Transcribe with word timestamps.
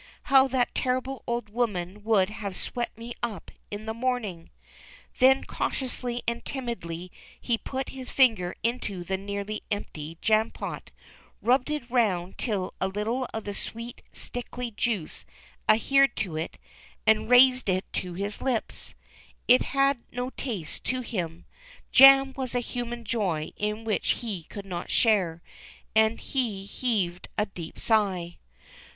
"How 0.33 0.47
that 0.47 0.73
terrible 0.73 1.21
old 1.27 1.49
woman 1.49 2.03
would 2.03 2.31
have 2.31 2.55
swept 2.55 2.97
me 2.97 3.13
up 3.21 3.51
in 3.69 3.85
the 3.85 3.93
morning!" 3.93 4.49
Then, 5.19 5.43
cautiously 5.43 6.23
and 6.27 6.43
timidly, 6.43 7.11
he 7.39 7.55
put 7.55 7.89
his 7.89 8.09
finger 8.09 8.55
into 8.63 9.03
the 9.03 9.15
nearly 9.15 9.61
empty 9.69 10.17
jam 10.19 10.49
pot, 10.49 10.89
rubbed 11.39 11.69
it 11.69 11.87
round 11.87 12.39
till 12.39 12.73
a 12.81 12.87
little 12.87 13.27
of 13.31 13.43
the 13.43 13.53
sweet, 13.53 14.01
sticky 14.11 14.71
juice 14.71 15.23
adhered 15.69 16.15
to 16.15 16.35
it, 16.35 16.57
and 17.05 17.29
raised 17.29 17.69
it 17.69 17.85
344 17.93 18.17
THE 18.17 18.31
CHILDREN'S 18.31 18.41
WONDER 18.41 18.59
BOOK. 18.59 18.65
to 19.45 19.53
his 19.53 19.65
lips. 19.67 19.69
It 19.69 19.77
had 19.77 20.03
no 20.11 20.29
taste 20.31 20.83
to 20.85 21.01
him. 21.01 21.45
Jam 21.91 22.33
was 22.35 22.55
a 22.55 22.59
human 22.59 23.05
joy 23.05 23.51
in 23.55 23.83
which 23.83 24.09
he 24.23 24.45
could 24.45 24.65
not 24.65 24.89
share, 24.89 25.43
and 25.95 26.19
he 26.19 26.65
heaved 26.65 27.27
a 27.37 27.45
deep 27.45 27.77
sigh. 27.77 28.39